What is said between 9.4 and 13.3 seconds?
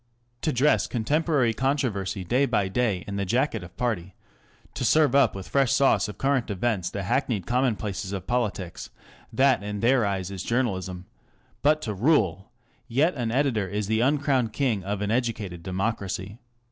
in their eyes is journalism; but to rule! ŌĆö Yet an